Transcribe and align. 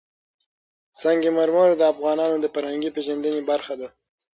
سنگ 1.01 1.23
مرمر 1.37 1.69
د 1.77 1.81
افغانانو 1.93 2.37
د 2.39 2.45
فرهنګي 2.53 2.89
پیژندنې 2.95 3.41
برخه 3.51 3.73
ده. 3.79 3.87